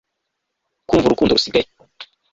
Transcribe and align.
kumva 0.87 1.05
urukundo 1.07 1.31
rusigaye 1.35 1.67